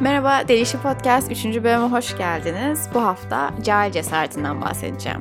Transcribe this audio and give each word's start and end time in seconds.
Merhaba, 0.00 0.48
Delişi 0.48 0.82
Podcast 0.82 1.32
3. 1.32 1.44
bölüme 1.44 1.88
hoş 1.88 2.18
geldiniz. 2.18 2.88
Bu 2.94 3.02
hafta 3.02 3.50
cahil 3.62 3.92
cesaretinden 3.92 4.60
bahsedeceğim. 4.60 5.20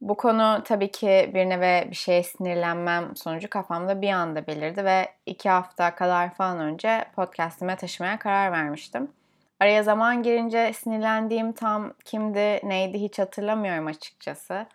Bu 0.00 0.16
konu 0.16 0.62
tabii 0.64 0.90
ki 0.90 1.30
birine 1.34 1.60
ve 1.60 1.86
bir 1.90 1.96
şeye 1.96 2.22
sinirlenmem 2.22 3.16
sonucu 3.16 3.50
kafamda 3.50 4.02
bir 4.02 4.10
anda 4.10 4.46
belirdi 4.46 4.84
ve 4.84 5.08
iki 5.26 5.48
hafta 5.48 5.94
kadar 5.94 6.34
falan 6.34 6.58
önce 6.58 7.04
podcastime 7.16 7.76
taşımaya 7.76 8.18
karar 8.18 8.52
vermiştim. 8.52 9.08
Araya 9.62 9.82
zaman 9.82 10.22
girince 10.22 10.72
sinirlendiğim 10.72 11.52
tam 11.52 11.92
kimdi, 12.04 12.60
neydi 12.62 12.98
hiç 12.98 13.18
hatırlamıyorum 13.18 13.86
açıkçası. 13.86 14.66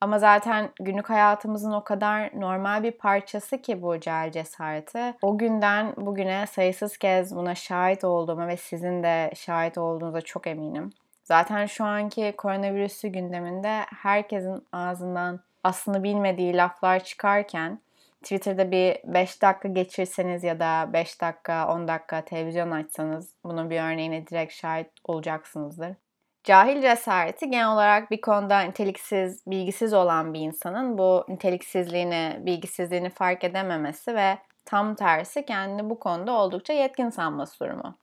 Ama 0.00 0.18
zaten 0.18 0.70
günlük 0.80 1.10
hayatımızın 1.10 1.72
o 1.72 1.84
kadar 1.84 2.40
normal 2.40 2.82
bir 2.82 2.92
parçası 2.92 3.62
ki 3.62 3.82
bu 3.82 4.00
cahil 4.00 4.32
cesareti. 4.32 5.14
O 5.22 5.38
günden 5.38 5.94
bugüne 5.96 6.46
sayısız 6.46 6.96
kez 6.96 7.36
buna 7.36 7.54
şahit 7.54 8.04
olduğuma 8.04 8.48
ve 8.48 8.56
sizin 8.56 9.02
de 9.02 9.30
şahit 9.34 9.78
olduğunuza 9.78 10.20
çok 10.20 10.46
eminim. 10.46 10.90
Zaten 11.24 11.66
şu 11.66 11.84
anki 11.84 12.34
koronavirüsü 12.36 13.08
gündeminde 13.08 13.80
herkesin 14.02 14.66
ağzından 14.72 15.40
aslında 15.64 16.02
bilmediği 16.02 16.56
laflar 16.56 17.04
çıkarken 17.04 17.80
Twitter'da 18.22 18.70
bir 18.70 18.96
5 19.04 19.42
dakika 19.42 19.68
geçirseniz 19.68 20.44
ya 20.44 20.60
da 20.60 20.90
5 20.92 21.20
dakika 21.20 21.74
10 21.74 21.88
dakika 21.88 22.24
televizyon 22.24 22.70
açsanız 22.70 23.34
bunun 23.44 23.70
bir 23.70 23.80
örneğine 23.80 24.26
direkt 24.26 24.52
şahit 24.52 24.90
olacaksınızdır. 25.04 25.96
Cahil 26.44 26.82
cesareti 26.82 27.50
genel 27.50 27.72
olarak 27.72 28.10
bir 28.10 28.20
konuda 28.20 28.60
niteliksiz, 28.60 29.46
bilgisiz 29.46 29.94
olan 29.94 30.34
bir 30.34 30.40
insanın 30.40 30.98
bu 30.98 31.24
niteliksizliğini, 31.28 32.40
bilgisizliğini 32.40 33.10
fark 33.10 33.44
edememesi 33.44 34.14
ve 34.14 34.38
tam 34.64 34.94
tersi 34.94 35.46
kendini 35.46 35.90
bu 35.90 35.98
konuda 35.98 36.32
oldukça 36.32 36.72
yetkin 36.72 37.10
sanması 37.10 37.64
durumu. 37.64 37.94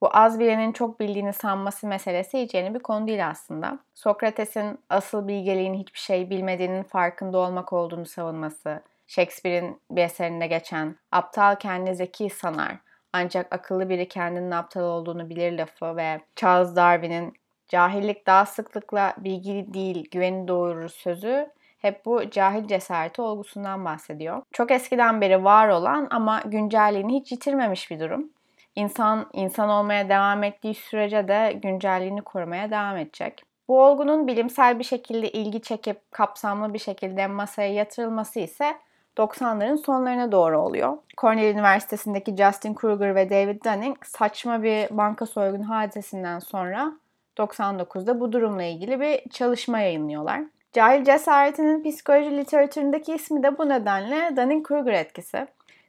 Bu 0.00 0.16
az 0.16 0.40
bilenin 0.40 0.72
çok 0.72 1.00
bildiğini 1.00 1.32
sanması 1.32 1.86
meselesi 1.86 2.42
hiç 2.42 2.54
yeni 2.54 2.74
bir 2.74 2.80
konu 2.80 3.06
değil 3.06 3.28
aslında. 3.28 3.78
Sokrates'in 3.94 4.78
asıl 4.90 5.28
bilgeliğin 5.28 5.74
hiçbir 5.74 5.98
şey 5.98 6.30
bilmediğinin 6.30 6.82
farkında 6.82 7.38
olmak 7.38 7.72
olduğunu 7.72 8.06
savunması, 8.06 8.82
Shakespeare'in 9.12 9.80
bir 9.90 10.02
eserinde 10.02 10.46
geçen 10.46 10.96
aptal 11.10 11.56
kendini 11.56 11.96
zeki 11.96 12.30
sanar 12.30 12.76
ancak 13.12 13.54
akıllı 13.54 13.88
biri 13.88 14.08
kendinin 14.08 14.50
aptal 14.50 14.82
olduğunu 14.82 15.30
bilir 15.30 15.52
lafı 15.52 15.96
ve 15.96 16.20
Charles 16.36 16.76
Darwin'in 16.76 17.32
cahillik 17.68 18.26
daha 18.26 18.46
sıklıkla 18.46 19.14
bilgi 19.18 19.74
değil 19.74 20.10
güveni 20.10 20.48
doğurur 20.48 20.88
sözü 20.88 21.50
hep 21.78 22.06
bu 22.06 22.30
cahil 22.30 22.66
cesareti 22.66 23.22
olgusundan 23.22 23.84
bahsediyor. 23.84 24.42
Çok 24.52 24.70
eskiden 24.70 25.20
beri 25.20 25.44
var 25.44 25.68
olan 25.68 26.08
ama 26.10 26.42
güncelliğini 26.44 27.20
hiç 27.20 27.32
yitirmemiş 27.32 27.90
bir 27.90 28.00
durum. 28.00 28.30
İnsan 28.74 29.30
insan 29.32 29.68
olmaya 29.68 30.08
devam 30.08 30.44
ettiği 30.44 30.74
sürece 30.74 31.28
de 31.28 31.58
güncelliğini 31.62 32.22
korumaya 32.22 32.70
devam 32.70 32.96
edecek. 32.96 33.42
Bu 33.68 33.82
olgunun 33.82 34.26
bilimsel 34.26 34.78
bir 34.78 34.84
şekilde 34.84 35.30
ilgi 35.30 35.62
çekip 35.62 36.12
kapsamlı 36.12 36.74
bir 36.74 36.78
şekilde 36.78 37.26
masaya 37.26 37.72
yatırılması 37.72 38.40
ise 38.40 38.74
90'ların 39.16 39.76
sonlarına 39.76 40.32
doğru 40.32 40.58
oluyor. 40.58 40.98
Cornell 41.18 41.54
Üniversitesi'ndeki 41.54 42.36
Justin 42.36 42.74
Kruger 42.74 43.14
ve 43.14 43.30
David 43.30 43.64
Dunning 43.64 44.04
saçma 44.04 44.62
bir 44.62 44.96
banka 44.96 45.26
soygunu 45.26 45.68
hadisesinden 45.68 46.38
sonra 46.38 46.92
99'da 47.36 48.20
bu 48.20 48.32
durumla 48.32 48.62
ilgili 48.62 49.00
bir 49.00 49.30
çalışma 49.30 49.78
yayınlıyorlar. 49.78 50.40
Cahil 50.72 51.04
cesaretinin 51.04 51.82
psikoloji 51.82 52.36
literatüründeki 52.36 53.14
ismi 53.14 53.42
de 53.42 53.58
bu 53.58 53.68
nedenle 53.68 54.36
Dunning-Kruger 54.36 54.92
etkisi. 54.92 55.46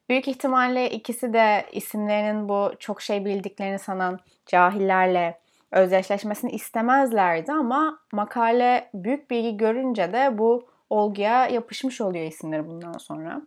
Büyük 0.09 0.27
ihtimalle 0.27 0.89
ikisi 0.89 1.33
de 1.33 1.65
isimlerinin 1.71 2.49
bu 2.49 2.71
çok 2.79 3.01
şey 3.01 3.25
bildiklerini 3.25 3.79
sanan 3.79 4.19
cahillerle 4.45 5.39
özdeşleşmesini 5.71 6.51
istemezlerdi 6.51 7.51
ama 7.51 7.99
makale 8.11 8.89
büyük 8.93 9.31
bilgi 9.31 9.57
görünce 9.57 10.13
de 10.13 10.37
bu 10.37 10.72
olguya 10.93 11.47
yapışmış 11.47 12.01
oluyor 12.01 12.25
isimleri 12.25 12.67
bundan 12.67 12.97
sonra. 12.97 13.41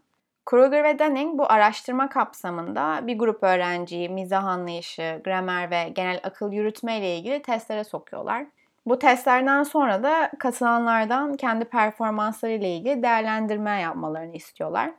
Kruger 0.46 0.84
ve 0.84 0.98
Dunning 0.98 1.38
bu 1.38 1.52
araştırma 1.52 2.08
kapsamında 2.08 3.06
bir 3.06 3.18
grup 3.18 3.42
öğrenciyi 3.42 4.08
mizah 4.08 4.44
anlayışı, 4.44 5.20
gramer 5.24 5.70
ve 5.70 5.88
genel 5.88 6.20
akıl 6.22 6.52
yürütme 6.52 6.98
ile 6.98 7.16
ilgili 7.16 7.42
testlere 7.42 7.84
sokuyorlar. 7.84 8.46
Bu 8.86 8.98
testlerden 8.98 9.62
sonra 9.62 10.02
da 10.02 10.30
katılanlardan 10.38 11.34
kendi 11.34 11.64
performansları 11.64 12.52
ile 12.52 12.76
ilgili 12.76 13.02
değerlendirme 13.02 13.80
yapmalarını 13.80 14.36
istiyorlar. 14.36 14.90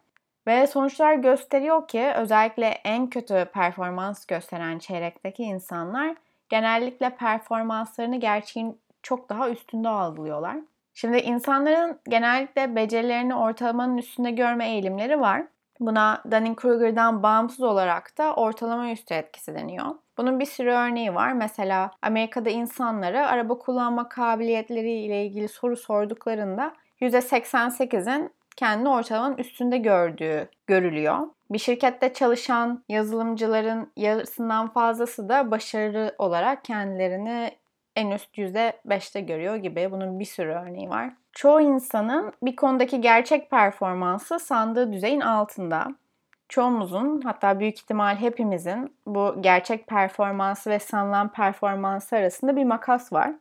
Ve 0.47 0.67
sonuçlar 0.67 1.13
gösteriyor 1.13 1.87
ki 1.87 2.11
özellikle 2.15 2.67
en 2.67 3.07
kötü 3.07 3.45
performans 3.53 4.25
gösteren 4.25 4.79
çeyrekteki 4.79 5.43
insanlar 5.43 6.15
genellikle 6.49 7.09
performanslarını 7.09 8.19
gerçeğin 8.19 8.79
çok 9.03 9.29
daha 9.29 9.49
üstünde 9.49 9.89
algılıyorlar. 9.89 10.57
Şimdi 10.97 11.17
insanların 11.17 11.99
genellikle 12.09 12.75
becerilerini 12.75 13.35
ortalamanın 13.35 13.97
üstünde 13.97 14.31
görme 14.31 14.69
eğilimleri 14.69 15.19
var. 15.19 15.43
Buna 15.79 16.21
Dunning-Kruger'dan 16.31 17.23
bağımsız 17.23 17.61
olarak 17.61 18.17
da 18.17 18.33
ortalama 18.33 18.91
üstü 18.91 19.13
etkisi 19.13 19.55
deniyor. 19.55 19.85
Bunun 20.17 20.39
bir 20.39 20.45
sürü 20.45 20.71
örneği 20.71 21.15
var. 21.15 21.33
Mesela 21.33 21.91
Amerika'da 22.01 22.49
insanlara 22.49 23.27
araba 23.27 23.57
kullanma 23.57 24.09
kabiliyetleri 24.09 24.91
ile 24.91 25.25
ilgili 25.25 25.47
soru 25.47 25.77
sorduklarında 25.77 26.73
%88'in 27.01 28.31
kendini 28.55 28.89
ortalamanın 28.89 29.37
üstünde 29.37 29.77
gördüğü 29.77 30.49
görülüyor. 30.67 31.27
Bir 31.51 31.59
şirkette 31.59 32.13
çalışan 32.13 32.83
yazılımcıların 32.89 33.91
yarısından 33.95 34.67
fazlası 34.67 35.29
da 35.29 35.51
başarılı 35.51 36.15
olarak 36.17 36.65
kendilerini 36.65 37.51
en 37.97 38.11
üst 38.11 38.37
%5'te 38.37 39.21
görüyor 39.21 39.55
gibi. 39.55 39.91
Bunun 39.91 40.19
bir 40.19 40.25
sürü 40.25 40.51
örneği 40.51 40.89
var. 40.89 41.09
Çoğu 41.33 41.61
insanın 41.61 42.33
bir 42.43 42.55
konudaki 42.55 43.01
gerçek 43.01 43.49
performansı 43.49 44.39
sandığı 44.39 44.93
düzeyin 44.93 45.21
altında. 45.21 45.87
Çoğumuzun 46.49 47.21
hatta 47.21 47.59
büyük 47.59 47.79
ihtimal 47.79 48.15
hepimizin 48.15 48.95
bu 49.05 49.35
gerçek 49.41 49.87
performansı 49.87 50.69
ve 50.69 50.79
sanılan 50.79 51.31
performansı 51.31 52.15
arasında 52.15 52.55
bir 52.55 52.63
makas 52.63 53.13
var. 53.13 53.33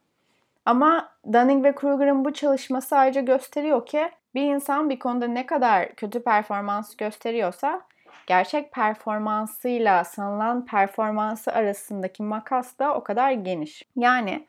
Ama 0.67 1.09
Dunning 1.33 1.65
ve 1.65 1.75
Kruger'ın 1.75 2.25
bu 2.25 2.33
çalışması 2.33 2.97
ayrıca 2.97 3.21
gösteriyor 3.21 3.87
ki 3.87 4.11
bir 4.35 4.43
insan 4.43 4.91
bir 4.91 4.99
konuda 4.99 5.27
ne 5.27 5.47
kadar 5.47 5.95
kötü 5.95 6.25
performans 6.25 6.97
gösteriyorsa 6.97 7.83
gerçek 8.27 8.73
performansıyla 8.73 10.05
sanılan 10.05 10.67
performansı 10.67 11.53
arasındaki 11.53 12.23
makas 12.23 12.79
da 12.79 12.95
o 12.95 13.05
kadar 13.05 13.33
geniş. 13.33 13.83
Yani 13.97 14.47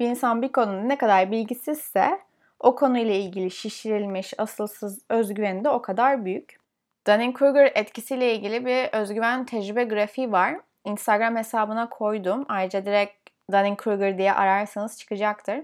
bir 0.00 0.06
insan 0.06 0.42
bir 0.42 0.52
konuda 0.52 0.82
ne 0.82 0.98
kadar 0.98 1.30
bilgisizse 1.30 2.20
o 2.60 2.74
konuyla 2.74 3.14
ilgili 3.14 3.50
şişirilmiş 3.50 4.34
asılsız 4.38 4.98
özgüveni 5.08 5.64
de 5.64 5.68
o 5.68 5.82
kadar 5.82 6.24
büyük. 6.24 6.58
Dunning-Kruger 7.06 7.72
etkisiyle 7.74 8.34
ilgili 8.34 8.66
bir 8.66 8.98
özgüven 8.98 9.44
tecrübe 9.44 9.84
grafiği 9.84 10.32
var. 10.32 10.56
Instagram 10.84 11.36
hesabına 11.36 11.88
koydum. 11.88 12.44
Ayrıca 12.48 12.86
direkt 12.86 13.30
Dunning-Kruger 13.52 14.18
diye 14.18 14.32
ararsanız 14.32 14.98
çıkacaktır. 14.98 15.60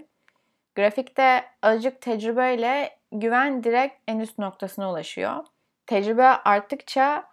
Grafikte 0.75 1.43
azıcık 1.61 2.01
tecrübeyle 2.01 2.97
güven 3.11 3.63
direkt 3.63 3.95
en 4.07 4.19
üst 4.19 4.39
noktasına 4.39 4.91
ulaşıyor. 4.91 5.45
Tecrübe 5.87 6.25
arttıkça 6.25 7.23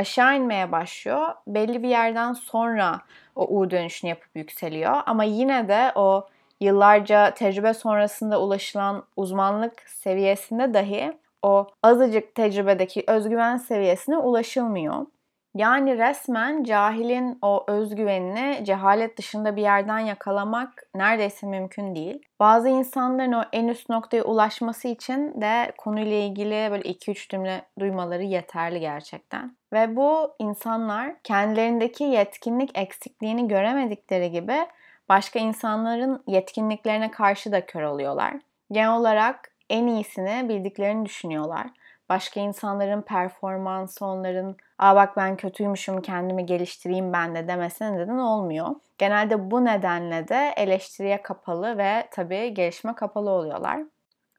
aşağı 0.00 0.36
inmeye 0.36 0.72
başlıyor. 0.72 1.26
Belli 1.46 1.82
bir 1.82 1.88
yerden 1.88 2.32
sonra 2.32 3.00
o 3.36 3.58
U 3.58 3.70
dönüşünü 3.70 4.08
yapıp 4.10 4.30
yükseliyor. 4.34 5.02
Ama 5.06 5.24
yine 5.24 5.68
de 5.68 5.92
o 5.94 6.28
yıllarca 6.60 7.34
tecrübe 7.34 7.74
sonrasında 7.74 8.40
ulaşılan 8.40 9.04
uzmanlık 9.16 9.82
seviyesinde 9.86 10.74
dahi 10.74 11.12
o 11.42 11.66
azıcık 11.82 12.34
tecrübedeki 12.34 13.04
özgüven 13.06 13.56
seviyesine 13.56 14.18
ulaşılmıyor. 14.18 15.06
Yani 15.54 15.98
resmen 15.98 16.64
cahilin 16.64 17.38
o 17.42 17.64
özgüvenini 17.68 18.64
cehalet 18.64 19.18
dışında 19.18 19.56
bir 19.56 19.62
yerden 19.62 19.98
yakalamak 19.98 20.82
neredeyse 20.94 21.46
mümkün 21.46 21.94
değil. 21.94 22.22
Bazı 22.40 22.68
insanların 22.68 23.32
o 23.32 23.42
en 23.52 23.68
üst 23.68 23.88
noktaya 23.88 24.22
ulaşması 24.22 24.88
için 24.88 25.40
de 25.40 25.72
konuyla 25.78 26.16
ilgili 26.16 26.68
böyle 26.70 26.82
2-3 26.82 27.28
cümle 27.28 27.62
duymaları 27.78 28.22
yeterli 28.22 28.80
gerçekten. 28.80 29.56
Ve 29.72 29.96
bu 29.96 30.34
insanlar 30.38 31.22
kendilerindeki 31.22 32.04
yetkinlik 32.04 32.78
eksikliğini 32.78 33.48
göremedikleri 33.48 34.30
gibi 34.30 34.56
başka 35.08 35.38
insanların 35.38 36.22
yetkinliklerine 36.26 37.10
karşı 37.10 37.52
da 37.52 37.66
kör 37.66 37.82
oluyorlar. 37.82 38.34
Genel 38.72 38.96
olarak 38.96 39.52
en 39.70 39.86
iyisini 39.86 40.48
bildiklerini 40.48 41.06
düşünüyorlar 41.06 41.66
başka 42.10 42.40
insanların 42.40 43.02
performansı 43.02 44.06
onların 44.06 44.56
aa 44.78 44.96
bak 44.96 45.16
ben 45.16 45.36
kötüymüşüm 45.36 46.02
kendimi 46.02 46.46
geliştireyim 46.46 47.12
ben 47.12 47.34
de 47.34 47.48
demesine 47.48 47.96
neden 47.96 48.18
olmuyor. 48.18 48.68
Genelde 48.98 49.50
bu 49.50 49.64
nedenle 49.64 50.28
de 50.28 50.54
eleştiriye 50.56 51.22
kapalı 51.22 51.78
ve 51.78 52.08
tabii 52.10 52.54
gelişme 52.54 52.94
kapalı 52.94 53.30
oluyorlar. 53.30 53.80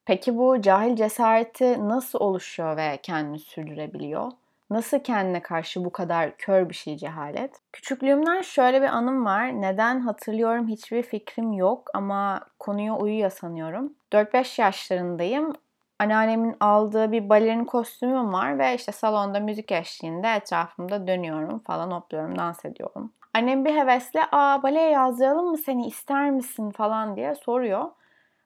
Peki 0.05 0.37
bu 0.37 0.61
cahil 0.61 0.95
cesareti 0.95 1.89
nasıl 1.89 2.19
oluşuyor 2.19 2.77
ve 2.77 2.99
kendini 3.03 3.39
sürdürebiliyor? 3.39 4.31
Nasıl 4.69 4.99
kendine 4.99 5.41
karşı 5.41 5.85
bu 5.85 5.91
kadar 5.91 6.37
kör 6.37 6.69
bir 6.69 6.73
şey 6.73 6.97
cehalet? 6.97 7.55
Küçüklüğümden 7.73 8.41
şöyle 8.41 8.81
bir 8.81 8.87
anım 8.87 9.25
var. 9.25 9.61
Neden 9.61 9.99
hatırlıyorum 9.99 10.67
hiçbir 10.67 11.03
fikrim 11.03 11.53
yok 11.53 11.89
ama 11.93 12.41
konuya 12.59 12.95
uyuyor 12.95 13.29
sanıyorum. 13.29 13.93
4-5 14.13 14.61
yaşlarındayım. 14.61 15.53
Anneannemin 16.01 16.55
aldığı 16.59 17.11
bir 17.11 17.29
balerin 17.29 17.65
kostümüm 17.65 18.33
var 18.33 18.59
ve 18.59 18.75
işte 18.75 18.91
salonda 18.91 19.39
müzik 19.39 19.71
eşliğinde 19.71 20.27
etrafımda 20.27 21.07
dönüyorum 21.07 21.59
falan 21.59 21.91
hopluyorum, 21.91 22.37
dans 22.37 22.65
ediyorum. 22.65 23.11
Annem 23.33 23.65
bir 23.65 23.75
hevesle 23.75 24.19
''Aa 24.31 24.63
baleye 24.63 24.89
yazdıralım 24.89 25.45
mı 25.45 25.57
seni 25.57 25.87
ister 25.87 26.31
misin?'' 26.31 26.71
falan 26.71 27.15
diye 27.15 27.35
soruyor. 27.35 27.85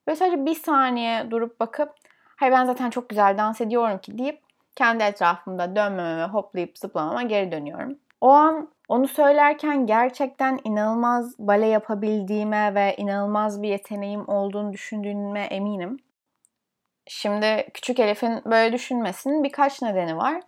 Ve 0.08 0.16
sadece 0.16 0.46
bir 0.46 0.56
saniye 0.56 1.32
durup 1.32 1.60
bakıp 1.60 1.90
hayır 2.36 2.54
ben 2.54 2.66
zaten 2.66 2.90
çok 2.90 3.10
güzel 3.10 3.38
dans 3.38 3.62
ediyorum 3.62 3.98
ki 3.98 4.18
deyip 4.18 4.42
kendi 4.76 5.04
etrafımda 5.04 5.76
dönmeme 5.76 6.18
ve 6.18 6.26
hoplayıp 6.26 6.78
zıplamama 6.78 7.24
geri 7.24 7.52
dönüyorum. 7.52 7.98
O 8.22 8.30
an 8.30 8.70
onu 8.90 9.08
söylerken 9.08 9.86
gerçekten 9.86 10.60
inanılmaz 10.64 11.40
bale 11.40 11.68
yapabildiğime 11.68 12.76
ve 12.76 12.96
inanılmaz 12.98 13.62
bir 13.62 13.70
yeteneğim 13.70 14.30
olduğunu 14.30 14.74
düşündüğüme 14.74 15.44
eminim. 15.44 15.98
Şimdi 17.08 17.68
küçük 17.74 18.00
Elif'in 18.00 18.42
böyle 18.46 18.74
düşünmesinin 18.74 19.44
birkaç 19.44 19.82
nedeni 19.82 20.18
var. 20.18 20.42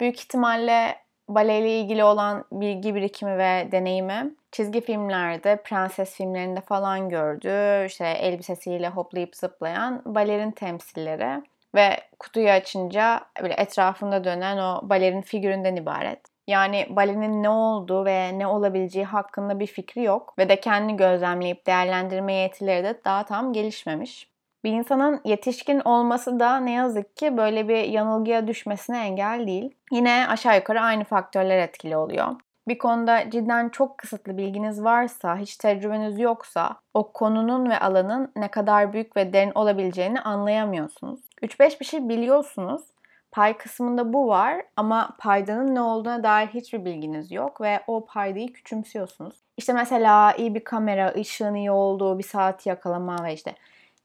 Büyük 0.00 0.20
ihtimalle 0.20 0.96
baleyle 1.28 1.80
ilgili 1.80 2.04
olan 2.04 2.44
bilgi 2.52 2.94
birikimi 2.94 3.38
ve 3.38 3.68
deneyimi 3.72 4.34
çizgi 4.52 4.80
filmlerde, 4.80 5.62
prenses 5.64 6.14
filmlerinde 6.14 6.60
falan 6.60 7.08
gördü. 7.08 7.86
İşte 7.86 8.06
elbisesiyle 8.08 8.88
hoplayıp 8.88 9.36
zıplayan 9.36 10.02
balerin 10.04 10.50
temsilleri 10.50 11.42
ve 11.74 11.96
kutuyu 12.18 12.50
açınca 12.50 13.20
böyle 13.42 13.54
etrafında 13.54 14.24
dönen 14.24 14.58
o 14.58 14.80
balerin 14.82 15.22
figüründen 15.22 15.76
ibaret. 15.76 16.20
Yani 16.46 16.86
balenin 16.90 17.42
ne 17.42 17.48
olduğu 17.48 18.04
ve 18.04 18.38
ne 18.38 18.46
olabileceği 18.46 19.04
hakkında 19.04 19.60
bir 19.60 19.66
fikri 19.66 20.02
yok 20.02 20.34
ve 20.38 20.48
de 20.48 20.60
kendini 20.60 20.96
gözlemleyip 20.96 21.66
değerlendirme 21.66 22.34
yetileri 22.34 22.84
de 22.84 23.00
daha 23.04 23.24
tam 23.24 23.52
gelişmemiş. 23.52 24.28
Bir 24.64 24.72
insanın 24.72 25.20
yetişkin 25.24 25.80
olması 25.80 26.40
da 26.40 26.56
ne 26.60 26.72
yazık 26.72 27.16
ki 27.16 27.36
böyle 27.36 27.68
bir 27.68 27.84
yanılgıya 27.84 28.46
düşmesine 28.46 28.98
engel 28.98 29.46
değil. 29.46 29.74
Yine 29.92 30.26
aşağı 30.28 30.56
yukarı 30.56 30.80
aynı 30.80 31.04
faktörler 31.04 31.58
etkili 31.58 31.96
oluyor. 31.96 32.26
Bir 32.68 32.78
konuda 32.78 33.30
cidden 33.30 33.68
çok 33.68 33.98
kısıtlı 33.98 34.36
bilginiz 34.36 34.84
varsa, 34.84 35.36
hiç 35.36 35.56
tecrübeniz 35.56 36.18
yoksa 36.18 36.76
o 36.94 37.12
konunun 37.12 37.70
ve 37.70 37.78
alanın 37.78 38.32
ne 38.36 38.48
kadar 38.48 38.92
büyük 38.92 39.16
ve 39.16 39.32
derin 39.32 39.52
olabileceğini 39.54 40.20
anlayamıyorsunuz. 40.20 41.20
3-5 41.42 41.80
bir 41.80 41.84
şey 41.84 42.08
biliyorsunuz. 42.08 42.82
Pay 43.30 43.56
kısmında 43.56 44.12
bu 44.12 44.28
var 44.28 44.62
ama 44.76 45.16
paydanın 45.18 45.74
ne 45.74 45.80
olduğuna 45.80 46.22
dair 46.22 46.46
hiçbir 46.46 46.84
bilginiz 46.84 47.32
yok 47.32 47.60
ve 47.60 47.80
o 47.86 48.04
paydayı 48.04 48.52
küçümsüyorsunuz. 48.52 49.34
İşte 49.56 49.72
mesela 49.72 50.32
iyi 50.32 50.54
bir 50.54 50.64
kamera, 50.64 51.12
ışığın 51.16 51.54
iyi 51.54 51.70
olduğu 51.70 52.18
bir 52.18 52.24
saati 52.24 52.68
yakalama 52.68 53.24
ve 53.24 53.34
işte 53.34 53.54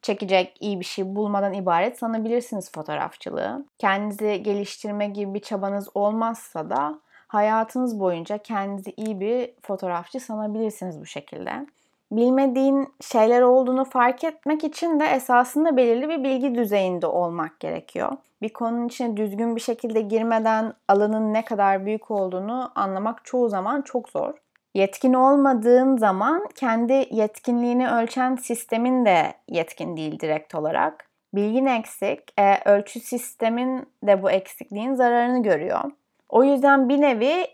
çekecek 0.04 0.58
iyi 0.60 0.80
bir 0.80 0.86
şey 0.86 1.16
bulmadan 1.16 1.54
ibaret 1.54 2.00
sanabilirsiniz 2.00 2.72
fotoğrafçılığı. 2.72 3.66
Kendinizi 3.78 4.44
geliştirme 4.44 5.08
gibi 5.08 5.34
bir 5.34 5.40
çabanız 5.40 5.90
olmazsa 5.94 6.70
da 6.70 7.00
hayatınız 7.28 8.00
boyunca 8.00 8.38
kendinizi 8.38 8.94
iyi 8.98 9.20
bir 9.20 9.52
fotoğrafçı 9.62 10.20
sanabilirsiniz 10.20 11.02
bu 11.02 11.06
şekilde. 11.06 11.66
Bilmediğin 12.12 12.94
şeyler 13.02 13.42
olduğunu 13.42 13.86
fark 13.86 14.24
etmek 14.24 14.64
için 14.64 15.00
de 15.00 15.06
esasında 15.06 15.78
belirli 15.78 16.10
bir 16.10 16.24
bilgi 16.24 16.56
düzeyinde 16.56 17.08
olmak 17.08 17.60
gerekiyor. 17.60 18.12
Bir 18.42 18.50
konunun 18.50 18.88
içine 18.88 19.18
düzgün 19.18 19.56
bir 19.56 19.62
şekilde 19.62 20.02
girmeden 20.02 20.74
alanın 20.88 21.34
ne 21.34 21.46
kadar 21.46 21.86
büyük 21.86 22.12
olduğunu 22.12 22.72
anlamak 22.76 23.26
çoğu 23.26 23.50
zaman 23.50 23.82
çok 23.82 24.10
zor. 24.10 24.34
Yetkin 24.74 25.14
olmadığın 25.14 25.98
zaman 25.98 26.48
kendi 26.56 27.08
yetkinliğini 27.12 27.90
ölçen 27.90 28.36
sistemin 28.36 29.06
de 29.06 29.34
yetkin 29.50 29.98
değil 29.98 30.20
direkt 30.20 30.56
olarak. 30.56 31.06
Bilgin 31.34 31.66
eksik, 31.66 32.20
e, 32.40 32.70
ölçü 32.70 33.00
sistemin 33.00 33.88
de 34.04 34.24
bu 34.24 34.32
eksikliğin 34.32 34.94
zararını 34.94 35.44
görüyor. 35.44 35.82
O 36.30 36.44
yüzden 36.44 36.90
bir 36.90 37.02
nevi 37.02 37.48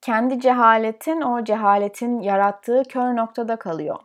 kendi 0.00 0.40
cehaletin 0.40 1.20
o 1.20 1.44
cehaletin 1.44 2.20
yarattığı 2.20 2.82
kör 2.88 3.16
noktada 3.16 3.56
kalıyor. 3.56 3.96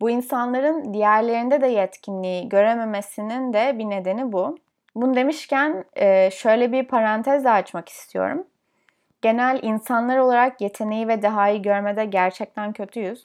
Bu 0.00 0.10
insanların 0.10 0.94
diğerlerinde 0.94 1.60
de 1.60 1.66
yetkinliği 1.66 2.48
görememesinin 2.48 3.52
de 3.52 3.78
bir 3.78 3.90
nedeni 3.90 4.32
bu. 4.32 4.58
Bunu 4.94 5.16
demişken 5.16 5.84
e, 5.96 6.30
şöyle 6.30 6.72
bir 6.72 6.88
parantez 6.88 7.44
de 7.44 7.50
açmak 7.50 7.88
istiyorum. 7.88 8.46
Genel 9.26 9.58
insanlar 9.62 10.18
olarak 10.18 10.60
yeteneği 10.60 11.08
ve 11.08 11.22
dehayı 11.22 11.62
görmede 11.62 12.04
gerçekten 12.04 12.72
kötüyüz. 12.72 13.24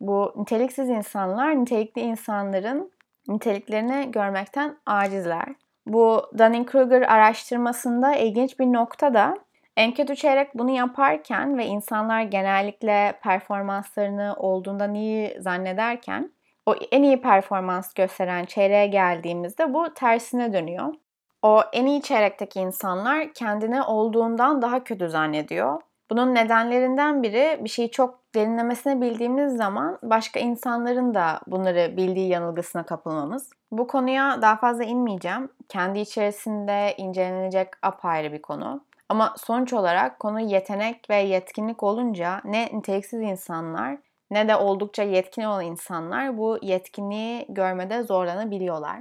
Bu 0.00 0.32
niteliksiz 0.36 0.88
insanlar 0.88 1.60
nitelikli 1.60 2.00
insanların 2.00 2.92
niteliklerini 3.28 4.10
görmekten 4.10 4.76
acizler. 4.86 5.46
Bu 5.86 6.22
Dunning-Kruger 6.38 7.06
araştırmasında 7.06 8.14
ilginç 8.14 8.58
bir 8.60 8.66
nokta 8.66 9.14
da 9.14 9.38
en 9.76 9.94
kötü 9.94 10.16
çeyrek 10.16 10.54
bunu 10.54 10.70
yaparken 10.70 11.58
ve 11.58 11.66
insanlar 11.66 12.22
genellikle 12.22 13.18
performanslarını 13.22 14.34
olduğundan 14.36 14.94
iyi 14.94 15.36
zannederken 15.40 16.32
o 16.66 16.74
en 16.92 17.02
iyi 17.02 17.20
performans 17.20 17.94
gösteren 17.94 18.44
çeyreğe 18.44 18.86
geldiğimizde 18.86 19.74
bu 19.74 19.94
tersine 19.94 20.52
dönüyor. 20.52 20.94
O 21.42 21.62
en 21.72 21.86
iyi 21.86 22.02
çeyrekteki 22.02 22.60
insanlar 22.60 23.32
kendini 23.32 23.82
olduğundan 23.82 24.62
daha 24.62 24.84
kötü 24.84 25.08
zannediyor. 25.08 25.80
Bunun 26.10 26.34
nedenlerinden 26.34 27.22
biri 27.22 27.60
bir 27.64 27.68
şeyi 27.68 27.90
çok 27.90 28.34
derinlemesine 28.34 29.00
bildiğimiz 29.00 29.56
zaman 29.56 29.98
başka 30.02 30.40
insanların 30.40 31.14
da 31.14 31.40
bunları 31.46 31.96
bildiği 31.96 32.28
yanılgısına 32.28 32.82
kapılmamız. 32.82 33.50
Bu 33.72 33.86
konuya 33.86 34.42
daha 34.42 34.56
fazla 34.56 34.84
inmeyeceğim. 34.84 35.48
Kendi 35.68 35.98
içerisinde 35.98 36.94
incelenecek 36.96 37.68
apayrı 37.82 38.32
bir 38.32 38.42
konu. 38.42 38.80
Ama 39.08 39.34
sonuç 39.36 39.72
olarak 39.72 40.18
konu 40.18 40.40
yetenek 40.40 41.10
ve 41.10 41.16
yetkinlik 41.16 41.82
olunca 41.82 42.40
ne 42.44 42.68
niteliksiz 42.72 43.20
insanlar 43.20 43.98
ne 44.30 44.48
de 44.48 44.56
oldukça 44.56 45.02
yetkin 45.02 45.42
olan 45.42 45.64
insanlar 45.64 46.38
bu 46.38 46.58
yetkinliği 46.62 47.46
görmede 47.48 48.02
zorlanabiliyorlar. 48.02 49.00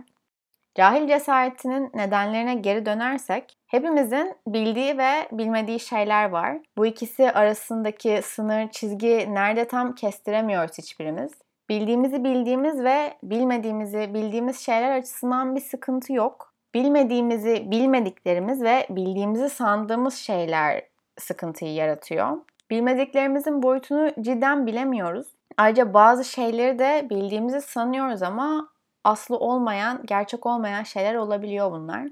Cahil 0.78 1.08
cesaretinin 1.08 1.92
nedenlerine 1.94 2.56
geri 2.56 2.86
dönersek, 2.86 3.58
hepimizin 3.68 4.36
bildiği 4.48 4.98
ve 4.98 5.28
bilmediği 5.32 5.80
şeyler 5.80 6.30
var. 6.30 6.58
Bu 6.78 6.86
ikisi 6.86 7.32
arasındaki 7.32 8.22
sınır, 8.24 8.70
çizgi 8.72 9.34
nerede 9.34 9.68
tam 9.68 9.96
kestiremiyoruz 9.96 10.78
hiçbirimiz. 10.78 11.32
Bildiğimizi 11.70 12.24
bildiğimiz 12.24 12.84
ve 12.84 13.14
bilmediğimizi 13.24 14.14
bildiğimiz 14.14 14.60
şeyler 14.60 14.98
açısından 14.98 15.56
bir 15.56 15.62
sıkıntı 15.62 16.14
yok 16.14 16.54
bilmediğimizi 16.74 17.72
bilmediklerimiz 17.72 18.62
ve 18.62 18.88
bildiğimizi 18.90 19.50
sandığımız 19.50 20.16
şeyler 20.16 20.84
sıkıntıyı 21.18 21.74
yaratıyor. 21.74 22.38
Bilmediklerimizin 22.70 23.64
boyutunu 23.64 24.12
cidden 24.22 24.68
bilemiyoruz. 24.68 25.28
Ayrıca 25.58 25.94
bazı 25.94 26.24
şeyleri 26.26 26.80
de 26.80 27.08
bildiğimizi 27.10 27.62
sanıyoruz 27.62 28.22
ama 28.22 28.70
aslı 29.04 29.38
olmayan, 29.38 30.02
gerçek 30.06 30.46
olmayan 30.46 30.84
şeyler 30.84 31.16
olabiliyor 31.16 31.72
bunlar. 31.72 32.08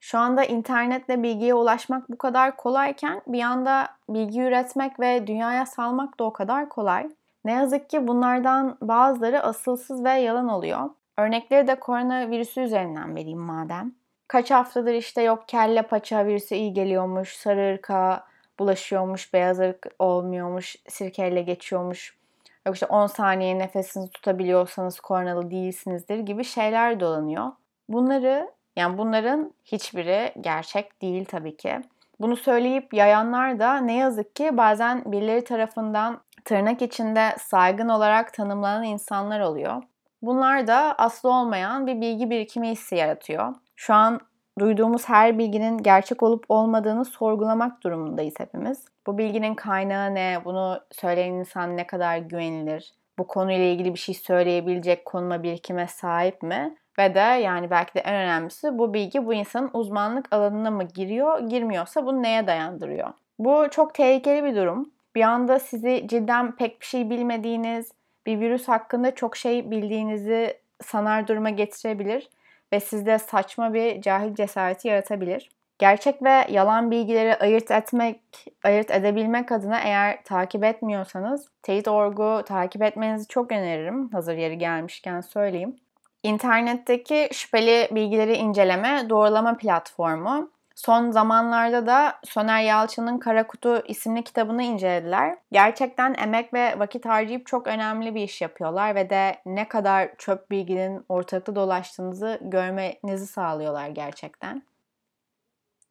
Şu 0.00 0.18
anda 0.18 0.44
internetle 0.44 1.22
bilgiye 1.22 1.54
ulaşmak 1.54 2.10
bu 2.10 2.18
kadar 2.18 2.56
kolayken 2.56 3.22
bir 3.26 3.42
anda 3.42 3.88
bilgi 4.08 4.40
üretmek 4.40 5.00
ve 5.00 5.26
dünyaya 5.26 5.66
salmak 5.66 6.18
da 6.18 6.24
o 6.24 6.32
kadar 6.32 6.68
kolay. 6.68 7.08
Ne 7.44 7.52
yazık 7.52 7.90
ki 7.90 8.08
bunlardan 8.08 8.78
bazıları 8.80 9.42
asılsız 9.42 10.04
ve 10.04 10.10
yalan 10.10 10.48
oluyor. 10.48 10.90
Örnekleri 11.18 11.66
de 11.66 11.74
koronavirüsü 11.74 12.60
üzerinden 12.60 13.16
vereyim 13.16 13.38
madem. 13.38 13.92
Kaç 14.28 14.50
haftadır 14.50 14.94
işte 14.94 15.22
yok 15.22 15.48
kelle 15.48 15.82
paça 15.82 16.26
virüsü 16.26 16.54
iyi 16.54 16.72
geliyormuş, 16.72 17.36
sarı 17.36 17.74
ırka 17.74 18.26
bulaşıyormuş, 18.58 19.34
beyaz 19.34 19.60
ırk 19.60 19.86
olmuyormuş, 19.98 20.76
sirkeyle 20.88 21.42
geçiyormuş. 21.42 22.16
Yok 22.66 22.76
işte 22.76 22.86
10 22.86 23.06
saniye 23.06 23.58
nefesinizi 23.58 24.10
tutabiliyorsanız 24.10 25.00
koronalı 25.00 25.50
değilsinizdir 25.50 26.18
gibi 26.18 26.44
şeyler 26.44 27.00
dolanıyor. 27.00 27.52
Bunları 27.88 28.50
yani 28.76 28.98
bunların 28.98 29.54
hiçbiri 29.64 30.32
gerçek 30.40 31.02
değil 31.02 31.24
tabii 31.24 31.56
ki. 31.56 31.80
Bunu 32.20 32.36
söyleyip 32.36 32.94
yayanlar 32.94 33.58
da 33.58 33.76
ne 33.76 33.96
yazık 33.96 34.36
ki 34.36 34.56
bazen 34.56 35.12
birileri 35.12 35.44
tarafından 35.44 36.20
tırnak 36.44 36.82
içinde 36.82 37.36
saygın 37.38 37.88
olarak 37.88 38.34
tanımlanan 38.34 38.84
insanlar 38.84 39.40
oluyor. 39.40 39.82
Bunlar 40.22 40.66
da 40.66 40.94
aslı 40.98 41.32
olmayan 41.32 41.86
bir 41.86 42.00
bilgi 42.00 42.30
birikimi 42.30 42.70
hissi 42.70 42.96
yaratıyor. 42.96 43.54
Şu 43.76 43.94
an 43.94 44.20
duyduğumuz 44.58 45.08
her 45.08 45.38
bilginin 45.38 45.78
gerçek 45.78 46.22
olup 46.22 46.44
olmadığını 46.48 47.04
sorgulamak 47.04 47.82
durumundayız 47.82 48.34
hepimiz. 48.38 48.84
Bu 49.06 49.18
bilginin 49.18 49.54
kaynağı 49.54 50.14
ne? 50.14 50.38
Bunu 50.44 50.80
söyleyen 50.92 51.32
insan 51.32 51.76
ne 51.76 51.86
kadar 51.86 52.18
güvenilir? 52.18 52.94
Bu 53.18 53.26
konuyla 53.26 53.64
ilgili 53.64 53.94
bir 53.94 53.98
şey 53.98 54.14
söyleyebilecek 54.14 55.04
konuma 55.04 55.42
birikime 55.42 55.86
sahip 55.86 56.42
mi? 56.42 56.76
Ve 56.98 57.14
de 57.14 57.20
yani 57.20 57.70
belki 57.70 57.94
de 57.94 58.00
en 58.00 58.14
önemlisi 58.14 58.78
bu 58.78 58.94
bilgi 58.94 59.26
bu 59.26 59.34
insanın 59.34 59.70
uzmanlık 59.72 60.32
alanına 60.32 60.70
mı 60.70 60.84
giriyor, 60.84 61.38
girmiyorsa 61.48 62.06
bunu 62.06 62.22
neye 62.22 62.46
dayandırıyor? 62.46 63.12
Bu 63.38 63.66
çok 63.70 63.94
tehlikeli 63.94 64.44
bir 64.44 64.56
durum. 64.56 64.90
Bir 65.14 65.22
anda 65.22 65.58
sizi 65.58 66.04
cidden 66.08 66.56
pek 66.56 66.80
bir 66.80 66.86
şey 66.86 67.10
bilmediğiniz, 67.10 67.92
bir 68.26 68.40
virüs 68.40 68.68
hakkında 68.68 69.14
çok 69.14 69.36
şey 69.36 69.70
bildiğinizi 69.70 70.58
sanar 70.82 71.28
duruma 71.28 71.50
getirebilir 71.50 72.28
ve 72.74 72.80
sizde 72.80 73.18
saçma 73.18 73.74
bir 73.74 74.00
cahil 74.00 74.34
cesareti 74.34 74.88
yaratabilir. 74.88 75.50
Gerçek 75.78 76.22
ve 76.22 76.46
yalan 76.48 76.90
bilgileri 76.90 77.36
ayırt 77.36 77.70
etmek, 77.70 78.20
ayırt 78.64 78.90
edebilmek 78.90 79.52
adına 79.52 79.80
eğer 79.80 80.24
takip 80.24 80.64
etmiyorsanız 80.64 81.48
Teyit.org'u 81.62 82.42
takip 82.46 82.82
etmenizi 82.82 83.28
çok 83.28 83.52
öneririm. 83.52 84.08
Hazır 84.08 84.36
yeri 84.36 84.58
gelmişken 84.58 85.20
söyleyeyim. 85.20 85.76
İnternetteki 86.22 87.28
şüpheli 87.32 87.88
bilgileri 87.94 88.34
inceleme, 88.34 89.06
doğrulama 89.08 89.56
platformu. 89.56 90.50
Son 90.74 91.10
zamanlarda 91.10 91.86
da 91.86 92.18
Soner 92.24 92.62
Yalçın'ın 92.62 93.18
Kara 93.18 93.46
Kutu 93.46 93.82
isimli 93.86 94.24
kitabını 94.24 94.62
incelediler. 94.62 95.38
Gerçekten 95.52 96.14
emek 96.14 96.54
ve 96.54 96.78
vakit 96.78 97.06
harcayıp 97.06 97.46
çok 97.46 97.66
önemli 97.66 98.14
bir 98.14 98.22
iş 98.22 98.40
yapıyorlar 98.40 98.94
ve 98.94 99.10
de 99.10 99.42
ne 99.46 99.68
kadar 99.68 100.16
çöp 100.18 100.50
bilginin 100.50 101.04
ortalıkta 101.08 101.56
dolaştığınızı 101.56 102.38
görmenizi 102.42 103.26
sağlıyorlar 103.26 103.88
gerçekten. 103.88 104.62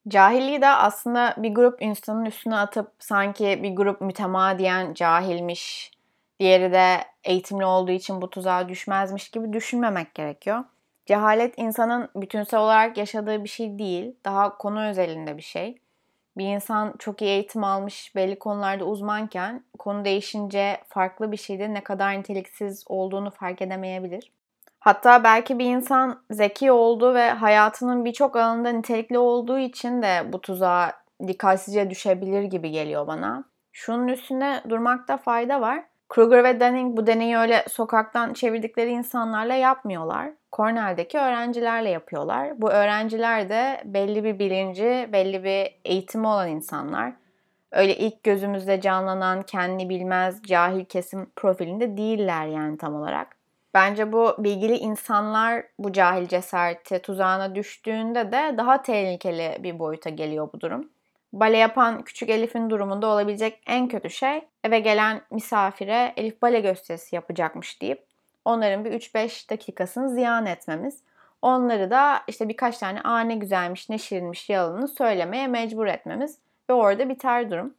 Cahilliği 0.08 0.62
de 0.62 0.68
aslında 0.68 1.36
bir 1.38 1.56
grup 1.56 1.82
insanın 1.82 2.26
üstüne 2.26 2.56
atıp 2.56 2.92
sanki 3.00 3.64
bir 3.64 3.76
grup 3.76 4.02
mütemadiyen 4.02 4.94
cahilmiş, 4.94 5.92
diğeri 6.40 6.72
de 6.72 6.98
eğitimli 7.24 7.66
olduğu 7.66 7.92
için 7.92 8.22
bu 8.22 8.30
tuzağa 8.30 8.70
düşmezmiş 8.70 9.30
gibi 9.30 9.54
düşünmemek 9.54 10.16
gerekiyor. 10.16 10.64
Cehalet 11.06 11.54
insanın 11.58 12.10
bütünsel 12.16 12.60
olarak 12.60 12.98
yaşadığı 12.98 13.44
bir 13.44 13.50
şey 13.50 13.80
değil, 13.80 14.16
daha 14.26 14.58
konu 14.58 14.88
özelinde 14.88 15.38
bir 15.38 15.42
şey. 15.42 15.78
Bir 16.38 16.46
insan 16.46 16.94
çok 17.00 17.22
iyi 17.22 17.30
eğitim 17.30 17.64
almış, 17.64 18.16
belli 18.16 18.40
konularda 18.40 18.86
uzmanken 18.86 19.64
konu 19.80 20.06
değişince 20.06 20.78
farklı 20.88 21.32
bir 21.32 21.38
şeyde 21.38 21.74
ne 21.74 21.84
kadar 21.84 22.20
niteliksiz 22.20 22.84
olduğunu 22.88 23.32
fark 23.32 23.62
edemeyebilir. 23.62 24.32
Hatta 24.80 25.24
belki 25.24 25.60
bir 25.60 25.66
insan 25.66 26.24
zeki 26.32 26.72
olduğu 26.72 27.14
ve 27.14 27.32
hayatının 27.32 28.06
birçok 28.06 28.36
alanında 28.36 28.70
nitelikli 28.70 29.18
olduğu 29.18 29.60
için 29.60 30.02
de 30.02 30.34
bu 30.34 30.42
tuzağa 30.42 30.94
dikkatsizce 31.28 31.90
düşebilir 31.90 32.44
gibi 32.44 32.72
geliyor 32.72 33.08
bana. 33.08 33.44
Şunun 33.72 34.08
üstüne 34.08 34.62
durmakta 34.70 35.18
fayda 35.18 35.62
var. 35.62 35.84
Kruger 36.10 36.44
ve 36.44 36.60
Dunning 36.60 36.98
bu 36.98 37.08
deneyi 37.08 37.38
öyle 37.38 37.66
sokaktan 37.70 38.34
çevirdikleri 38.34 38.90
insanlarla 38.90 39.54
yapmıyorlar. 39.54 40.30
Cornell'deki 40.54 41.18
öğrencilerle 41.18 41.90
yapıyorlar. 41.90 42.62
Bu 42.62 42.72
öğrenciler 42.72 43.50
de 43.50 43.82
belli 43.86 44.24
bir 44.24 44.40
bilinci, 44.40 45.10
belli 45.14 45.44
bir 45.44 45.76
eğitimi 45.86 46.28
olan 46.28 46.50
insanlar. 46.50 47.14
Öyle 47.72 47.96
ilk 47.96 48.24
gözümüzde 48.24 48.82
canlanan 48.82 49.42
kendi 49.42 49.90
bilmez 49.90 50.44
cahil 50.44 50.86
kesim 50.86 51.30
profilinde 51.36 51.98
değiller 51.98 52.48
yani 52.48 52.78
tam 52.78 52.96
olarak. 52.96 53.36
Bence 53.74 54.12
bu 54.12 54.36
bilgili 54.40 54.78
insanlar 54.78 55.64
bu 55.80 55.94
cahil 55.94 56.28
cesareti 56.28 57.00
tuzağına 57.00 57.56
düştüğünde 57.56 58.32
de 58.32 58.56
daha 58.58 58.82
tehlikeli 58.82 59.64
bir 59.64 59.80
boyuta 59.80 60.10
geliyor 60.10 60.50
bu 60.54 60.62
durum. 60.62 60.90
Bale 61.34 61.58
yapan 61.58 62.04
küçük 62.04 62.30
Elif'in 62.30 62.70
durumunda 62.70 63.08
olabilecek 63.08 63.62
en 63.68 63.88
kötü 63.88 64.10
şey 64.10 64.42
eve 64.64 64.80
gelen 64.80 65.22
misafire 65.32 66.14
Elif 66.18 66.42
bale 66.42 66.60
gösterisi 66.60 67.16
yapacakmış 67.16 67.82
deyip 67.82 68.13
onların 68.46 68.86
bir 68.86 68.92
3-5 68.92 69.50
dakikasını 69.50 70.10
ziyan 70.10 70.46
etmemiz. 70.46 71.04
Onları 71.42 71.92
da 71.92 72.22
işte 72.28 72.50
birkaç 72.50 72.78
tane 72.78 73.02
aa 73.02 73.20
ne 73.20 73.36
güzelmiş 73.36 73.90
ne 73.90 73.98
şirinmiş 73.98 74.50
yalanını 74.50 74.88
söylemeye 74.88 75.48
mecbur 75.48 75.88
etmemiz 75.88 76.38
ve 76.70 76.74
orada 76.74 77.10
biter 77.10 77.52
durum. 77.52 77.74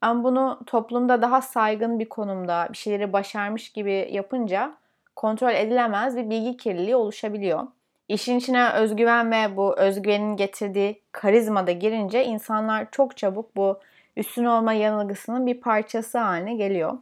Ama 0.00 0.24
bunu 0.24 0.60
toplumda 0.66 1.22
daha 1.22 1.42
saygın 1.42 1.98
bir 1.98 2.08
konumda 2.08 2.68
bir 2.72 2.76
şeyleri 2.76 3.12
başarmış 3.12 3.72
gibi 3.72 4.08
yapınca 4.12 4.74
kontrol 5.16 5.54
edilemez 5.54 6.16
bir 6.16 6.30
bilgi 6.30 6.56
kirliliği 6.56 6.96
oluşabiliyor. 6.96 7.66
İşin 8.08 8.38
içine 8.38 8.70
özgüven 8.72 9.30
ve 9.30 9.56
bu 9.56 9.76
özgüvenin 9.78 10.36
getirdiği 10.36 11.02
karizma 11.12 11.66
da 11.66 11.72
girince 11.72 12.24
insanlar 12.24 12.90
çok 12.90 13.16
çabuk 13.16 13.56
bu 13.56 13.80
üstün 14.16 14.44
olma 14.44 14.72
yanılgısının 14.72 15.46
bir 15.46 15.60
parçası 15.60 16.18
haline 16.18 16.54
geliyor. 16.54 16.98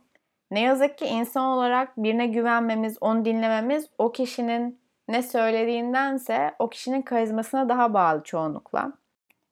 Ne 0.51 0.61
yazık 0.61 0.99
ki 0.99 1.07
insan 1.07 1.45
olarak 1.45 1.97
birine 1.97 2.27
güvenmemiz, 2.27 2.99
onu 3.01 3.25
dinlememiz 3.25 3.89
o 3.99 4.13
kişinin 4.13 4.81
ne 5.09 5.23
söylediğindense 5.23 6.55
o 6.59 6.71
kişinin 6.71 7.03
karizmasına 7.03 7.69
daha 7.69 7.95
bağlı 7.95 8.23
çoğunlukla. 8.23 8.93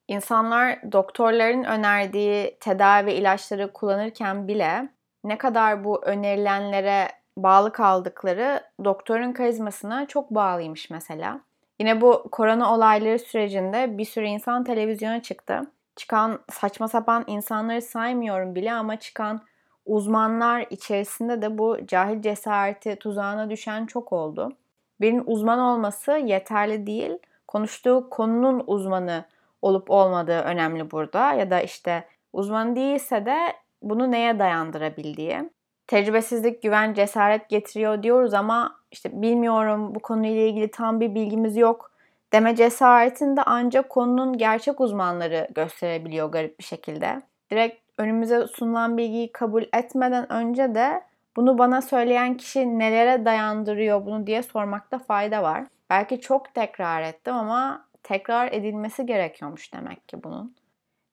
İnsanlar 0.08 0.92
doktorların 0.92 1.64
önerdiği 1.64 2.56
tedavi 2.60 3.12
ilaçları 3.12 3.72
kullanırken 3.72 4.48
bile 4.48 4.88
ne 5.24 5.38
kadar 5.38 5.84
bu 5.84 6.04
önerilenlere 6.04 7.08
bağlı 7.36 7.72
kaldıkları 7.72 8.60
doktorun 8.84 9.32
karizmasına 9.32 10.06
çok 10.06 10.30
bağlıymış 10.30 10.90
mesela. 10.90 11.40
Yine 11.80 12.00
bu 12.00 12.28
korona 12.32 12.74
olayları 12.74 13.18
sürecinde 13.18 13.98
bir 13.98 14.04
sürü 14.04 14.26
insan 14.26 14.64
televizyona 14.64 15.22
çıktı. 15.22 15.60
Çıkan 15.96 16.40
saçma 16.50 16.88
sapan 16.88 17.24
insanları 17.26 17.82
saymıyorum 17.82 18.54
bile 18.54 18.72
ama 18.72 18.96
çıkan 18.96 19.40
uzmanlar 19.86 20.66
içerisinde 20.70 21.42
de 21.42 21.58
bu 21.58 21.78
cahil 21.86 22.22
cesareti 22.22 22.96
tuzağına 22.96 23.50
düşen 23.50 23.86
çok 23.86 24.12
oldu. 24.12 24.52
Birinin 25.00 25.24
uzman 25.26 25.58
olması 25.58 26.12
yeterli 26.12 26.86
değil. 26.86 27.18
Konuştuğu 27.48 28.10
konunun 28.10 28.64
uzmanı 28.66 29.24
olup 29.62 29.90
olmadığı 29.90 30.40
önemli 30.40 30.90
burada. 30.90 31.32
Ya 31.32 31.50
da 31.50 31.60
işte 31.60 32.04
uzman 32.32 32.76
değilse 32.76 33.26
de 33.26 33.36
bunu 33.82 34.10
neye 34.10 34.38
dayandırabildiği 34.38 35.50
tecrübesizlik, 35.86 36.62
güven, 36.62 36.94
cesaret 36.94 37.48
getiriyor 37.48 38.02
diyoruz 38.02 38.34
ama 38.34 38.80
işte 38.90 39.22
bilmiyorum 39.22 39.94
bu 39.94 40.00
konuyla 40.00 40.42
ilgili 40.42 40.70
tam 40.70 41.00
bir 41.00 41.14
bilgimiz 41.14 41.56
yok 41.56 41.90
deme 42.32 42.56
cesaretini 42.56 43.36
de 43.36 43.42
ancak 43.46 43.88
konunun 43.88 44.38
gerçek 44.38 44.80
uzmanları 44.80 45.48
gösterebiliyor 45.54 46.28
garip 46.28 46.58
bir 46.58 46.64
şekilde. 46.64 47.22
Direkt 47.50 47.85
önümüze 47.98 48.46
sunulan 48.46 48.98
bilgiyi 48.98 49.32
kabul 49.32 49.62
etmeden 49.74 50.32
önce 50.32 50.74
de 50.74 51.02
bunu 51.36 51.58
bana 51.58 51.82
söyleyen 51.82 52.36
kişi 52.36 52.78
nelere 52.78 53.24
dayandırıyor 53.24 54.06
bunu 54.06 54.26
diye 54.26 54.42
sormakta 54.42 54.98
fayda 54.98 55.42
var. 55.42 55.64
Belki 55.90 56.20
çok 56.20 56.54
tekrar 56.54 57.02
ettim 57.02 57.34
ama 57.34 57.84
tekrar 58.02 58.52
edilmesi 58.52 59.06
gerekiyormuş 59.06 59.72
demek 59.72 60.08
ki 60.08 60.24
bunun. 60.24 60.54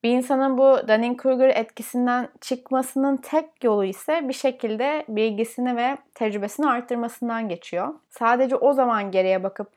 Bir 0.04 0.10
insanın 0.10 0.58
bu 0.58 0.64
Dunning-Kruger 0.64 1.50
etkisinden 1.50 2.30
çıkmasının 2.42 3.18
tek 3.18 3.64
yolu 3.64 3.86
ise 3.86 4.28
bir 4.28 4.34
şekilde 4.34 5.06
bilgisini 5.08 5.76
ve 5.76 5.98
tecrübesini 6.16 6.68
arttırmasından 6.68 7.50
geçiyor. 7.50 7.94
Sadece 8.10 8.56
o 8.56 8.74
zaman 8.74 9.12
geriye 9.12 9.44
bakıp 9.44 9.68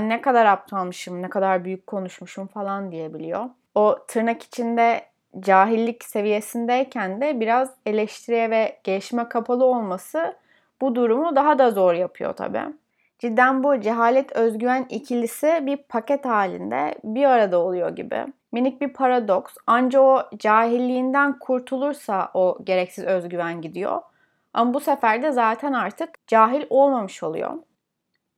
ne 0.00 0.20
kadar 0.20 0.46
aptalmışım, 0.46 1.22
ne 1.22 1.28
kadar 1.30 1.64
büyük 1.64 1.86
konuşmuşum 1.86 2.46
falan 2.46 2.92
diyebiliyor. 2.92 3.44
O 3.74 3.98
tırnak 4.08 4.42
içinde 4.42 5.04
cahillik 5.40 6.04
seviyesindeyken 6.04 7.20
de 7.20 7.40
biraz 7.40 7.70
eleştiriye 7.86 8.50
ve 8.50 8.78
gelişime 8.84 9.28
kapalı 9.28 9.64
olması 9.64 10.36
bu 10.80 10.94
durumu 10.94 11.36
daha 11.36 11.58
da 11.58 11.70
zor 11.70 11.94
yapıyor 11.94 12.32
tabii. 12.32 12.74
Cidden 13.18 13.64
bu 13.64 13.80
cehalet 13.80 14.32
özgüven 14.32 14.86
ikilisi 14.90 15.62
bir 15.62 15.76
paket 15.76 16.24
halinde 16.24 16.94
bir 17.04 17.24
arada 17.24 17.58
oluyor 17.58 17.96
gibi. 17.96 18.26
Minik 18.52 18.80
bir 18.80 18.92
paradoks. 18.92 19.54
Anca 19.66 20.00
o 20.00 20.22
cahilliğinden 20.38 21.38
kurtulursa 21.38 22.30
o 22.34 22.58
gereksiz 22.64 23.04
özgüven 23.04 23.60
gidiyor. 23.60 24.02
Ama 24.54 24.74
bu 24.74 24.80
sefer 24.80 25.22
de 25.22 25.32
zaten 25.32 25.72
artık 25.72 26.26
cahil 26.26 26.66
olmamış 26.70 27.22
oluyor. 27.22 27.52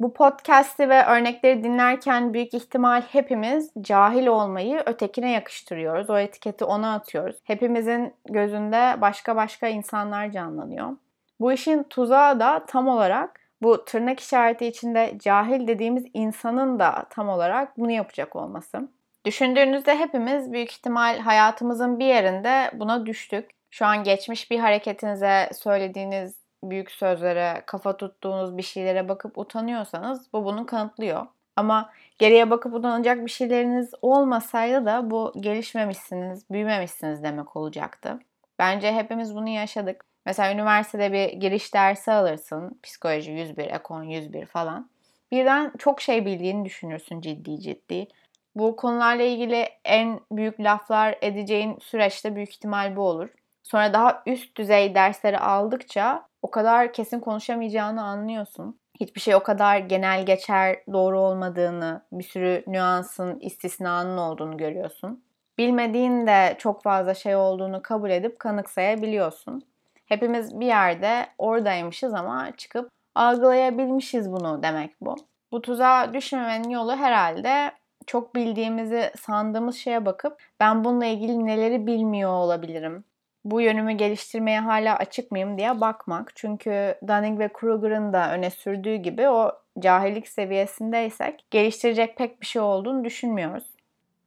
Bu 0.01 0.13
podcast'i 0.13 0.89
ve 0.89 1.05
örnekleri 1.05 1.65
dinlerken 1.65 2.35
büyük 2.35 2.55
ihtimal 2.55 3.03
hepimiz 3.03 3.71
cahil 3.81 4.27
olmayı 4.27 4.83
ötekine 4.87 5.31
yakıştırıyoruz. 5.31 6.11
O 6.11 6.19
etiketi 6.19 6.65
ona 6.65 6.95
atıyoruz. 6.95 7.37
Hepimizin 7.45 8.15
gözünde 8.29 9.01
başka 9.01 9.37
başka 9.37 9.69
insanlar 9.69 10.31
canlanıyor. 10.31 10.97
Bu 11.41 11.53
işin 11.53 11.83
tuzağı 11.83 12.41
da 12.41 12.65
tam 12.67 12.89
olarak 12.89 13.41
bu 13.63 13.85
tırnak 13.85 14.21
işareti 14.21 14.67
içinde 14.67 15.13
cahil 15.19 15.67
dediğimiz 15.67 16.05
insanın 16.15 16.79
da 16.79 17.07
tam 17.11 17.29
olarak 17.29 17.79
bunu 17.79 17.91
yapacak 17.91 18.37
olması. 18.37 18.89
Düşündüğünüzde 19.25 19.99
hepimiz 19.99 20.53
büyük 20.53 20.73
ihtimal 20.73 21.19
hayatımızın 21.19 21.99
bir 21.99 22.07
yerinde 22.07 22.71
buna 22.75 23.07
düştük. 23.07 23.51
Şu 23.71 23.87
an 23.87 24.05
geçmiş 24.05 24.51
bir 24.51 24.59
hareketinize 24.59 25.51
söylediğiniz 25.53 26.40
büyük 26.65 26.91
sözlere, 26.91 27.63
kafa 27.67 27.97
tuttuğunuz 27.97 28.57
bir 28.57 28.63
şeylere 28.63 29.09
bakıp 29.09 29.39
utanıyorsanız 29.39 30.33
bu 30.33 30.45
bunu 30.45 30.67
kanıtlıyor. 30.67 31.27
Ama 31.57 31.91
geriye 32.19 32.51
bakıp 32.51 32.75
utanacak 32.75 33.27
bir 33.27 33.31
şeyleriniz 33.31 33.91
olmasaydı 34.03 34.87
da 34.87 35.11
bu 35.11 35.33
gelişmemişsiniz, 35.41 36.51
büyümemişsiniz 36.51 37.23
demek 37.23 37.57
olacaktı. 37.57 38.19
Bence 38.59 38.93
hepimiz 38.93 39.35
bunu 39.35 39.49
yaşadık. 39.49 40.05
Mesela 40.27 40.53
üniversitede 40.53 41.13
bir 41.13 41.29
giriş 41.41 41.75
dersi 41.75 42.13
alırsın. 42.13 42.81
Psikoloji 42.83 43.33
101, 43.33 43.71
ekon 43.71 44.03
101 44.03 44.47
falan. 44.47 44.91
birden 45.33 45.73
çok 45.79 46.01
şey 46.01 46.27
bildiğini 46.27 46.65
düşünürsün 46.65 47.21
ciddi 47.21 47.61
ciddi. 47.61 48.09
Bu 48.55 48.77
konularla 48.77 49.23
ilgili 49.23 49.69
en 49.85 50.21
büyük 50.33 50.61
laflar 50.61 51.19
edeceğin 51.21 51.79
süreçte 51.81 52.37
büyük 52.37 52.51
ihtimal 52.51 52.97
bu 52.97 53.03
olur. 53.03 53.29
Sonra 53.63 53.93
daha 53.93 54.23
üst 54.27 54.57
düzey 54.57 54.95
dersleri 54.95 55.39
aldıkça 55.39 56.29
o 56.43 56.51
kadar 56.51 56.93
kesin 56.93 57.21
konuşamayacağını 57.21 58.03
anlıyorsun. 58.05 58.81
Hiçbir 59.01 59.21
şey 59.21 59.35
o 59.35 59.43
kadar 59.43 59.79
genel 59.79 60.27
geçer 60.27 60.77
doğru 60.93 61.21
olmadığını, 61.21 62.03
bir 62.13 62.25
sürü 62.25 62.65
nüansın, 62.67 63.41
istisnanın 63.41 64.17
olduğunu 64.17 64.57
görüyorsun. 64.57 65.25
Bilmediğin 65.59 66.27
de 66.27 66.57
çok 66.59 66.83
fazla 66.83 67.15
şey 67.15 67.37
olduğunu 67.37 67.83
kabul 67.83 68.11
edip 68.11 68.39
kanıksayabiliyorsun. 68.39 69.63
Hepimiz 70.07 70.61
bir 70.61 70.67
yerde 70.67 71.27
oradaymışız 71.39 72.15
ama 72.15 72.53
çıkıp 72.57 72.91
algılayabilmişiz 73.15 74.33
bunu 74.33 74.63
demek 74.63 74.97
bu. 75.01 75.17
Bu 75.53 75.63
tuzağa 75.63 76.15
düşmemenin 76.15 76.71
yolu 76.71 76.97
herhalde 76.97 77.73
çok 78.07 78.35
bildiğimizi 78.35 79.13
sandığımız 79.21 79.77
şeye 79.77 80.07
bakıp 80.07 80.43
ben 80.61 80.85
bununla 80.85 81.07
ilgili 81.07 81.47
neleri 81.47 81.87
bilmiyor 81.87 82.31
olabilirim? 82.31 83.05
Bu 83.45 83.61
yönümü 83.61 83.93
geliştirmeye 83.93 84.61
hala 84.61 84.97
açık 84.97 85.31
mıyım 85.31 85.59
diye 85.59 85.81
bakmak. 85.81 86.33
Çünkü 86.35 86.95
Dunning 87.09 87.39
ve 87.39 87.49
Kruger'ın 87.53 88.13
da 88.13 88.33
öne 88.33 88.51
sürdüğü 88.51 88.95
gibi 88.95 89.29
o 89.29 89.53
cahillik 89.79 90.29
seviyesindeysek 90.29 91.45
geliştirecek 91.51 92.17
pek 92.17 92.41
bir 92.41 92.47
şey 92.47 92.63
olduğunu 92.63 93.05
düşünmüyoruz. 93.05 93.65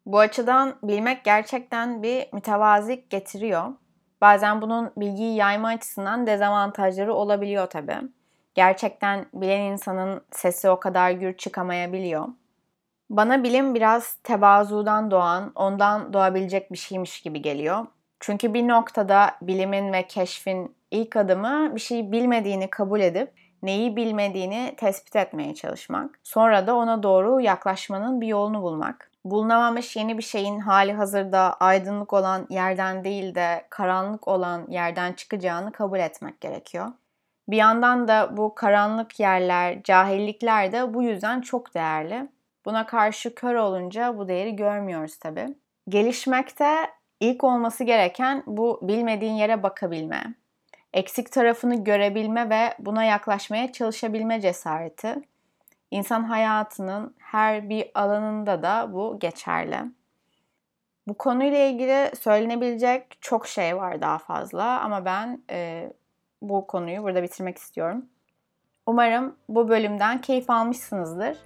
Bu 0.05 0.19
açıdan 0.19 0.75
bilmek 0.83 1.23
gerçekten 1.23 2.03
bir 2.03 2.27
mütevazilik 2.33 3.09
getiriyor. 3.09 3.73
Bazen 4.21 4.61
bunun 4.61 4.91
bilgiyi 4.97 5.35
yayma 5.35 5.67
açısından 5.67 6.27
dezavantajları 6.27 7.13
olabiliyor 7.13 7.67
tabii. 7.67 7.97
Gerçekten 8.55 9.25
bilen 9.33 9.61
insanın 9.61 10.21
sesi 10.31 10.69
o 10.69 10.79
kadar 10.79 11.11
gür 11.11 11.37
çıkamayabiliyor. 11.37 12.27
Bana 13.09 13.43
bilim 13.43 13.75
biraz 13.75 14.13
tevazudan 14.13 15.11
doğan, 15.11 15.51
ondan 15.55 16.13
doğabilecek 16.13 16.71
bir 16.71 16.77
şeymiş 16.77 17.21
gibi 17.21 17.41
geliyor. 17.41 17.85
Çünkü 18.25 18.53
bir 18.53 18.67
noktada 18.67 19.35
bilimin 19.41 19.93
ve 19.93 20.07
keşfin 20.07 20.75
ilk 20.91 21.15
adımı 21.15 21.75
bir 21.75 21.79
şeyi 21.79 22.11
bilmediğini 22.11 22.69
kabul 22.69 22.99
edip 22.99 23.31
neyi 23.63 23.95
bilmediğini 23.95 24.73
tespit 24.77 25.15
etmeye 25.15 25.55
çalışmak. 25.55 26.19
Sonra 26.23 26.67
da 26.67 26.75
ona 26.75 27.03
doğru 27.03 27.41
yaklaşmanın 27.41 28.21
bir 28.21 28.27
yolunu 28.27 28.61
bulmak. 28.61 29.11
Bulunamamış 29.25 29.95
yeni 29.95 30.17
bir 30.17 30.23
şeyin 30.23 30.59
hali 30.59 30.93
hazırda 30.93 31.53
aydınlık 31.53 32.13
olan 32.13 32.47
yerden 32.49 33.03
değil 33.03 33.35
de 33.35 33.65
karanlık 33.69 34.27
olan 34.27 34.67
yerden 34.69 35.13
çıkacağını 35.13 35.71
kabul 35.71 35.99
etmek 35.99 36.41
gerekiyor. 36.41 36.91
Bir 37.47 37.57
yandan 37.57 38.07
da 38.07 38.37
bu 38.37 38.55
karanlık 38.55 39.19
yerler, 39.19 39.83
cahillikler 39.83 40.71
de 40.71 40.93
bu 40.93 41.03
yüzden 41.03 41.41
çok 41.41 41.73
değerli. 41.73 42.29
Buna 42.65 42.85
karşı 42.85 43.35
kör 43.35 43.55
olunca 43.55 44.17
bu 44.17 44.27
değeri 44.27 44.55
görmüyoruz 44.55 45.19
tabii. 45.19 45.55
Gelişmekte 45.89 46.89
ilk 47.23 47.43
olması 47.43 47.83
gereken 47.83 48.43
bu 48.47 48.79
bilmediğin 48.81 49.33
yere 49.33 49.63
bakabilme. 49.63 50.35
Eksik 50.93 51.31
tarafını 51.31 51.83
görebilme 51.83 52.49
ve 52.49 52.73
buna 52.79 53.03
yaklaşmaya 53.03 53.71
çalışabilme 53.71 54.41
cesareti. 54.41 55.15
İnsan 55.91 56.23
hayatının 56.23 57.15
her 57.19 57.69
bir 57.69 57.91
alanında 57.95 58.63
da 58.63 58.93
bu 58.93 59.19
geçerli. 59.19 59.77
Bu 61.07 61.13
konuyla 61.13 61.57
ilgili 61.57 62.15
söylenebilecek 62.15 63.17
çok 63.21 63.47
şey 63.47 63.77
var 63.77 64.01
daha 64.01 64.17
fazla 64.17 64.79
ama 64.81 65.05
ben 65.05 65.43
e, 65.49 65.89
bu 66.41 66.67
konuyu 66.67 67.03
burada 67.03 67.23
bitirmek 67.23 67.57
istiyorum. 67.57 68.05
Umarım 68.85 69.35
bu 69.49 69.69
bölümden 69.69 70.21
keyif 70.21 70.49
almışsınızdır. 70.49 71.37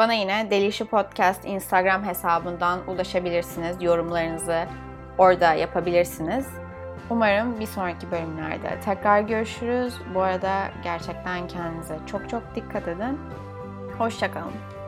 Bana 0.00 0.12
yine 0.12 0.50
Delişi 0.50 0.84
Podcast 0.84 1.44
Instagram 1.44 2.04
hesabından 2.04 2.80
ulaşabilirsiniz. 2.88 3.82
Yorumlarınızı 3.82 4.66
orada 5.18 5.54
yapabilirsiniz. 5.54 6.46
Umarım 7.10 7.60
bir 7.60 7.66
sonraki 7.66 8.10
bölümlerde 8.10 8.80
tekrar 8.84 9.20
görüşürüz. 9.20 9.94
Bu 10.14 10.20
arada 10.20 10.70
gerçekten 10.84 11.48
kendinize 11.48 11.98
çok 12.06 12.30
çok 12.30 12.42
dikkat 12.54 12.88
edin. 12.88 13.18
Hoşçakalın. 13.98 14.79